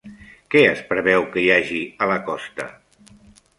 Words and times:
Què 0.55 0.63
es 0.69 0.81
preveu 0.93 1.27
que 1.35 1.43
hi 1.45 1.53
hagi 1.57 1.83
a 2.07 2.11
la 2.15 2.19
costa? 2.33 2.69